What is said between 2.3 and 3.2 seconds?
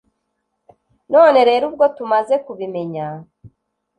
kubimenya